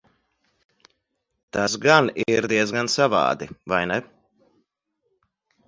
Tas 1.57 1.75
gan 1.83 2.09
ir 2.25 2.49
diezgan 2.55 2.91
savādi, 2.95 3.51
vai 3.75 3.85
ne? 3.95 4.01